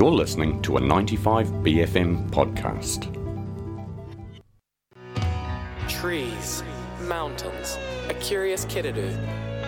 [0.00, 3.04] You're listening to a 95BFM podcast.
[5.90, 6.62] Trees,
[7.02, 8.94] mountains, a curious kiddo.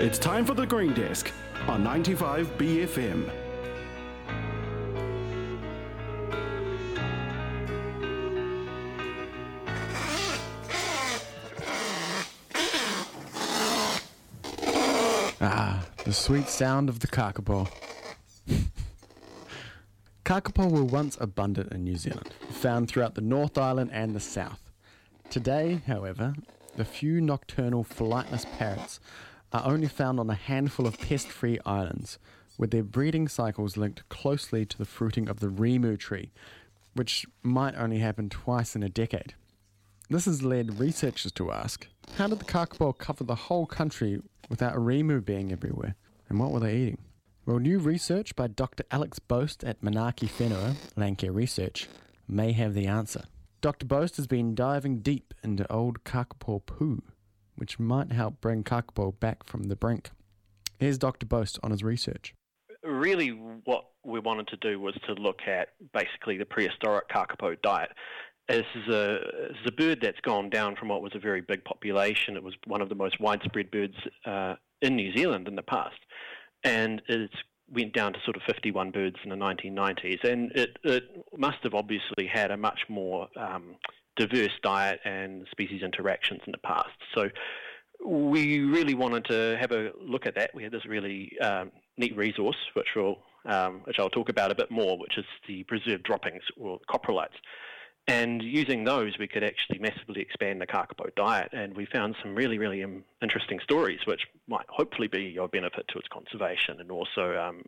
[0.00, 1.30] It's time for the Green Desk
[1.68, 3.30] on 95 BFM.
[15.40, 17.68] Ah, the sweet sound of the kakapo.
[20.26, 24.72] Kakapo were once abundant in New Zealand, found throughout the North Island and the South.
[25.30, 26.34] Today, however,
[26.74, 28.98] the few nocturnal flightless parrots
[29.52, 32.18] are only found on a handful of pest free islands,
[32.58, 36.32] with their breeding cycles linked closely to the fruiting of the rimu tree,
[36.94, 39.34] which might only happen twice in a decade.
[40.10, 41.86] This has led researchers to ask
[42.16, 45.94] how did the kakapo cover the whole country without a rimu being everywhere?
[46.28, 46.98] And what were they eating?
[47.46, 48.82] Well, new research by Dr.
[48.90, 51.86] Alex Boast at Manaaki Whenua, Landcare Research,
[52.26, 53.22] may have the answer.
[53.60, 53.86] Dr.
[53.86, 57.04] Boast has been diving deep into old kakapo poo,
[57.54, 60.10] which might help bring kakapo back from the brink.
[60.80, 61.24] Here's Dr.
[61.24, 62.34] Boast on his research.
[62.82, 67.90] Really, what we wanted to do was to look at basically the prehistoric kakapo diet.
[68.48, 69.18] This is a,
[69.50, 72.34] this is a bird that's gone down from what was a very big population.
[72.34, 73.94] It was one of the most widespread birds
[74.24, 75.98] uh, in New Zealand in the past,
[76.66, 77.30] and it
[77.72, 80.24] went down to sort of 51 birds in the 1990s.
[80.24, 81.04] And it, it
[81.36, 83.76] must have obviously had a much more um,
[84.16, 86.96] diverse diet and species interactions in the past.
[87.14, 87.28] So
[88.04, 90.54] we really wanted to have a look at that.
[90.54, 94.56] We had this really um, neat resource, which we'll um, which I'll talk about a
[94.56, 97.36] bit more, which is the preserved droppings or coprolites.
[98.08, 101.50] And using those, we could actually massively expand the kakapo diet.
[101.52, 102.84] And we found some really, really
[103.20, 107.62] interesting stories, which might hopefully be of benefit to its conservation and also um,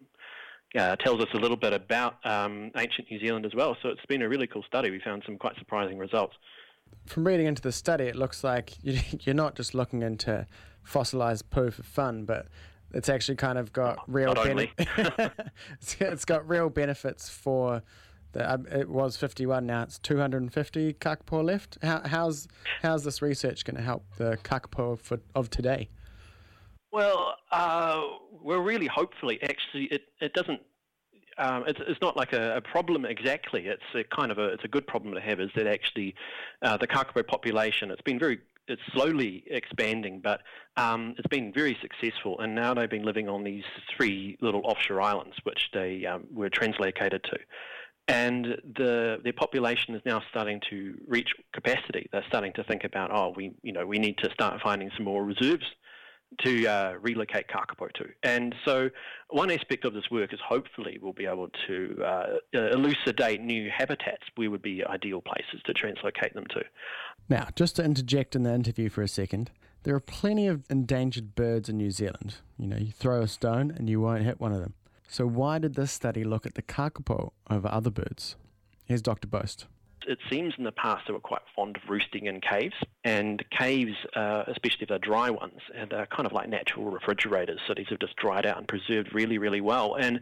[0.77, 3.77] uh, tells us a little bit about um, ancient New Zealand as well.
[3.83, 4.91] So it's been a really cool study.
[4.91, 6.37] We found some quite surprising results.
[7.07, 10.47] From reading into the study, it looks like you're not just looking into
[10.85, 12.47] fossilized poo for fun, but
[12.95, 15.35] it's actually kind of got real benefits.
[16.01, 17.83] it's got real benefits for
[18.33, 22.49] the, um, it was 51 now it's 250 kakapo left How, how's
[22.83, 25.89] how's this research going to help the kakapo for, of today
[26.93, 28.03] well uh,
[28.43, 30.61] we're really hopefully actually it, it doesn't
[31.39, 33.69] um, it's, it's not like a, a, problem exactly.
[33.69, 35.39] It's a kind of a it's a good problem to have.
[35.39, 36.17] Is that actually
[36.63, 37.93] uh, the kakapo population?
[37.93, 40.43] It's been very it's slowly expanding, but
[40.77, 42.39] um, it's been very successful.
[42.41, 43.65] And now they've been living on these
[43.97, 47.39] three little offshore islands, which they um, were translocated to
[48.09, 48.47] and
[48.77, 52.09] the their population is now starting to reach capacity.
[52.11, 55.05] They're starting to think about, oh, we you know we need to start finding some
[55.05, 55.65] more reserves
[56.41, 58.07] to uh, relocate kakapo to.
[58.23, 58.91] And so,
[59.31, 64.25] one aspect of this work is hopefully we'll be able to uh, elucidate new habitats
[64.37, 66.63] where would be ideal places to translocate them to.
[67.29, 69.51] Now, just to interject in the interview for a second.
[69.85, 72.37] There are plenty of endangered birds in New Zealand.
[72.59, 74.75] You know, you throw a stone and you won't hit one of them.
[75.11, 78.37] So, why did this study look at the kakapo over other birds?
[78.85, 79.27] Here's Dr.
[79.27, 79.67] Boast.
[80.07, 82.75] It seems in the past they were quite fond of roosting in caves,
[83.05, 87.59] and caves, uh, especially if they're dry ones, and they're kind of like natural refrigerators.
[87.67, 89.95] So these have just dried out and preserved really, really well.
[89.95, 90.21] And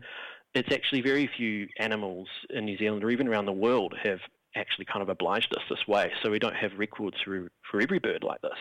[0.54, 4.20] it's actually very few animals in New Zealand or even around the world have
[4.54, 6.10] actually kind of obliged us this way.
[6.22, 8.58] So we don't have records for, for every bird like this.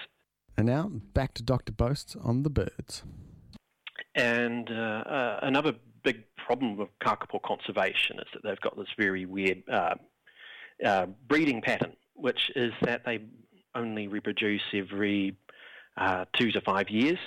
[0.57, 1.71] And now back to Dr.
[1.71, 3.03] Boast on the birds.
[4.13, 5.73] And uh, uh, another
[6.05, 9.95] big problem with kakapo conservation is that they've got this very weird uh,
[10.85, 13.19] uh, breeding pattern, which is that they
[13.73, 15.35] only reproduce every
[15.97, 17.17] uh, two to five years.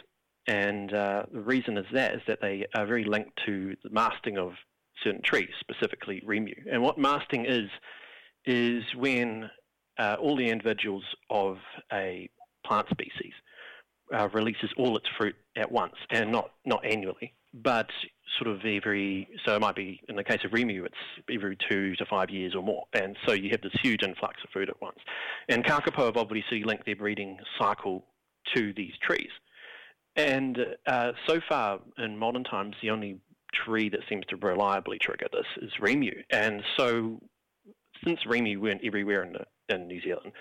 [0.47, 4.39] And uh, the reason is that is that they are very linked to the masting
[4.39, 4.53] of
[5.05, 6.55] certain trees, specifically rimu.
[6.71, 7.69] And what masting is
[8.47, 9.51] is when
[9.99, 11.59] uh, all the individuals of
[11.93, 12.31] a
[12.65, 13.33] plant species
[14.15, 17.89] uh, releases all its fruit at once and not, not annually, but
[18.39, 20.95] sort of every, so it might be, in the case of Rimu, it's
[21.31, 22.85] every two to five years or more.
[22.93, 24.99] And so you have this huge influx of food at once.
[25.49, 28.05] And Kakapo have obviously linked their breeding cycle
[28.55, 29.31] to these trees.
[30.17, 33.21] And uh, so far in modern times, the only
[33.55, 36.23] tree that seems to reliably trigger this is Rimu.
[36.31, 37.21] And so
[38.05, 40.33] since Rimu weren't everywhere in, the, in New Zealand,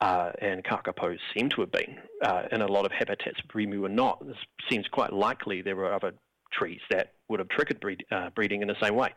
[0.00, 3.38] uh, and kakapos seem to have been uh, in a lot of habitats.
[3.54, 4.22] Rimu were not.
[4.26, 4.36] It
[4.70, 6.12] seems quite likely there were other
[6.52, 9.10] trees that would have triggered breed, uh, breeding in the same way.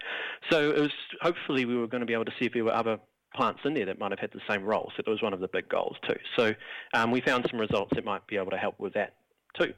[0.51, 0.91] So it was
[1.21, 2.97] hopefully we were going to be able to see if there were other
[3.35, 4.91] plants in there that might have had the same role.
[4.95, 6.15] So that was one of the big goals too.
[6.37, 6.53] So
[6.93, 9.15] um, we found some results that might be able to help with that
[9.59, 9.73] too.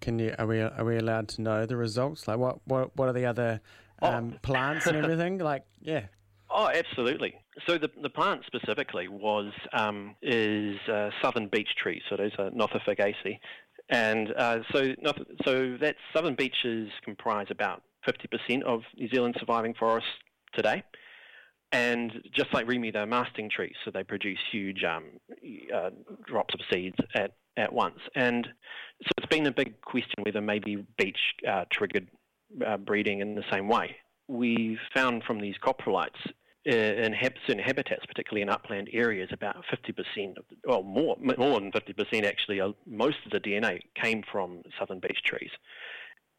[0.00, 2.26] Can you are we are we allowed to know the results?
[2.26, 3.60] Like what what what are the other
[4.00, 4.12] Oh.
[4.12, 5.38] um, plants and everything.
[5.42, 6.06] Like, yeah.
[6.50, 7.34] Oh, absolutely.
[7.66, 12.00] So the the plant specifically was um, is uh, southern beech tree.
[12.08, 13.38] So those are Nothofagaceae,
[13.90, 14.94] and uh, so
[15.44, 20.08] so that southern beeches comprise about 50% of New Zealand's surviving forests
[20.54, 20.82] today.
[21.70, 25.04] And just like rimu, they're masting trees, so they produce huge um,
[25.74, 25.90] uh,
[26.26, 27.98] drops of seeds at, at once.
[28.14, 28.46] And
[29.02, 32.08] so it's been a big question whether maybe beech uh, triggered
[32.66, 33.96] uh, breeding in the same way.
[34.28, 36.16] We found from these coprolites
[36.68, 41.72] in hab- certain habitats, particularly in upland areas, about 50%, of, well, more, more than
[41.72, 45.50] 50% actually, uh, most of the DNA came from southern beech trees.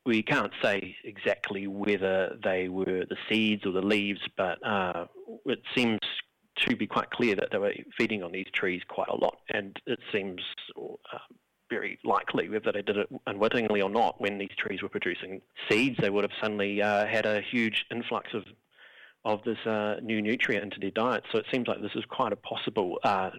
[0.06, 5.06] We can't say exactly whether they were the seeds or the leaves, but uh,
[5.46, 6.00] it seems
[6.68, 9.80] to be quite clear that they were feeding on these trees quite a lot, and
[9.88, 10.42] it seems
[10.78, 11.18] uh,
[11.70, 15.98] very likely, whether they did it unwittingly or not, when these trees were producing seeds,
[16.00, 18.44] they would have suddenly uh, had a huge influx of
[19.26, 21.24] of this uh, new nutrient into their diet.
[21.32, 23.32] So it seems like this is quite a possible uh,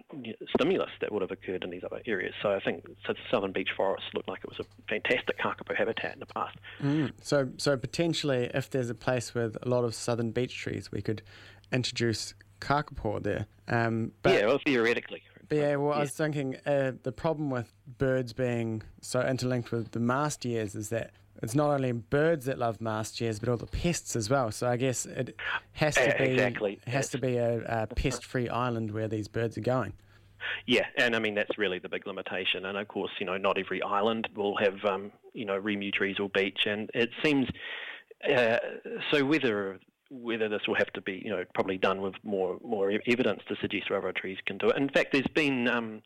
[0.55, 2.33] stimulus that would have occurred in these other areas.
[2.41, 5.75] So I think so the southern beech forest looked like it was a fantastic kakapo
[5.75, 6.57] habitat in the past.
[6.81, 7.11] Mm.
[7.21, 11.01] So, so potentially, if there's a place with a lot of southern beech trees, we
[11.01, 11.23] could
[11.71, 13.47] introduce kakapo there.
[13.67, 15.23] Um, but yeah, well, theoretically.
[15.49, 19.99] Yeah, well, I was thinking uh, the problem with birds being so interlinked with the
[19.99, 21.11] mast years is that
[21.41, 24.51] it's not only birds that love mast years, but all the pests as well.
[24.51, 25.35] So I guess it
[25.73, 26.79] has to be exactly.
[26.87, 29.93] has to be a, a pest-free island where these birds are going.
[30.65, 32.65] Yeah, and I mean that's really the big limitation.
[32.65, 36.19] And of course, you know, not every island will have um, you know rimu trees
[36.19, 36.65] or beech.
[36.65, 37.47] and it seems
[38.29, 38.57] uh,
[39.11, 39.79] so whether
[40.09, 43.55] whether this will have to be you know probably done with more more evidence to
[43.61, 44.77] suggest whether trees can do it.
[44.77, 46.01] In fact, there's been um,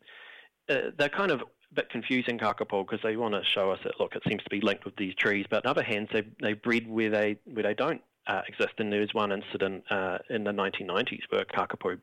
[0.68, 1.42] uh, they're kind of
[1.76, 4.60] bit confusing kakapo because they want to show us that look, it seems to be
[4.60, 7.62] linked with these trees, but on the other hand, they they breed where they where
[7.62, 8.74] they don't uh, exist.
[8.78, 11.98] And there was one incident uh, in the 1990s where kakapo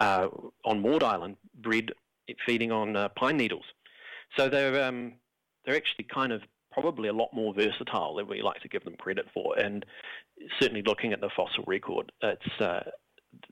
[0.00, 0.28] uh,
[0.64, 1.92] on Maud Island bred
[2.44, 3.64] feeding on uh, pine needles.
[4.36, 5.14] So they're um,
[5.64, 6.42] they're actually kind of
[6.72, 9.58] probably a lot more versatile than we like to give them credit for.
[9.58, 9.84] And
[10.60, 12.90] certainly looking at the fossil record, it's uh,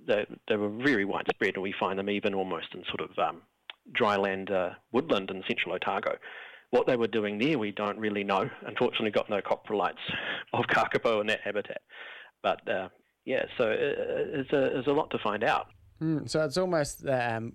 [0.07, 3.43] they, they were very widespread, and we find them even almost in sort of um,
[3.93, 6.17] dryland uh, woodland in central Otago.
[6.71, 8.51] What they were doing there, we don't really know.
[8.67, 9.95] Unfortunately, got no coprolites
[10.53, 11.81] of kakapo in that habitat.
[12.43, 12.89] But uh,
[13.25, 15.69] yeah, so it's uh, a, there's a lot to find out.
[16.03, 17.53] Mm, so it's almost um,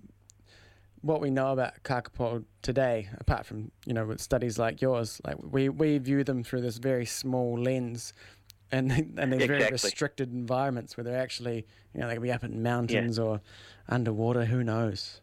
[1.02, 5.20] what we know about kakapo today, apart from you know with studies like yours.
[5.24, 8.12] Like we, we view them through this very small lens,
[8.72, 9.58] and they, and they're exactly.
[9.58, 13.24] very restricted environments where they're actually you know they could be up in mountains yeah.
[13.24, 13.40] or
[13.88, 14.46] underwater.
[14.46, 15.20] Who knows?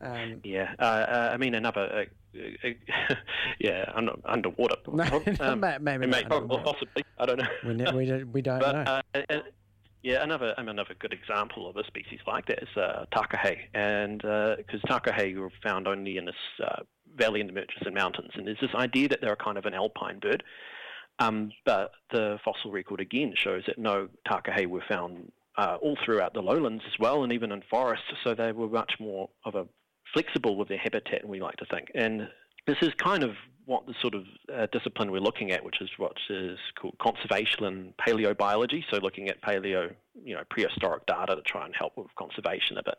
[0.00, 2.06] Um, yeah, uh, uh, I mean another,
[2.36, 3.14] uh, uh
[3.58, 4.76] yeah, under, underwater.
[4.92, 7.04] No, um, maybe, maybe possibly.
[7.18, 7.48] I don't know.
[7.64, 9.00] we, ne- we, don't, we don't but, know.
[9.28, 9.40] Uh,
[10.02, 13.58] yeah, another I mean, another good example of a species like that is uh, takahe,
[13.74, 16.34] and because uh, takahe were found only in this
[16.64, 16.82] uh,
[17.16, 20.20] valley in the Murchison Mountains, and there's this idea that they're kind of an alpine
[20.20, 20.44] bird.
[21.18, 26.32] Um, but the fossil record again shows that no takahe were found uh, all throughout
[26.32, 28.06] the lowlands as well, and even in forests.
[28.22, 29.66] So they were much more of a
[30.12, 31.90] flexible with their habitat, and we like to think.
[31.94, 32.28] And
[32.66, 33.32] this is kind of
[33.64, 34.24] what the sort of
[34.54, 38.82] uh, discipline we're looking at, which is what is called conservation and paleobiology.
[38.90, 39.94] So looking at paleo,
[40.24, 42.96] you know, prehistoric data to try and help with conservation a bit.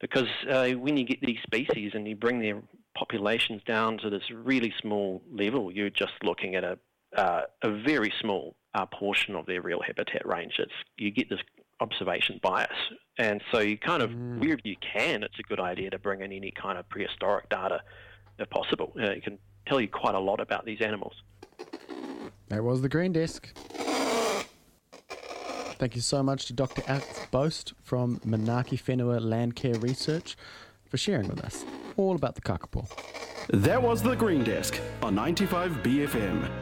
[0.00, 2.60] Because uh, when you get these species and you bring their
[2.96, 6.78] populations down to this really small level, you're just looking at a
[7.16, 10.54] uh, a very small uh, portion of their real habitat range.
[10.58, 11.40] It's you get this
[11.82, 12.70] observation bias.
[13.18, 14.38] And so you kind of, mm.
[14.38, 17.80] wherever you can, it's a good idea to bring in any kind of prehistoric data
[18.38, 18.92] if possible.
[18.94, 21.14] You, know, it can tell you quite a lot about these animals.
[22.48, 23.48] That was the Green Desk.
[25.78, 26.82] Thank you so much to Dr.
[26.86, 30.36] Alex Boast from Manaaki Whenua Landcare Research
[30.88, 31.64] for sharing with us
[31.96, 32.88] all about the kakapo.
[33.48, 36.61] That was the Green Desk on 95 BFM.